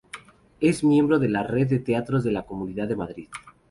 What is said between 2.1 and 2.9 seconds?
de la Comunidad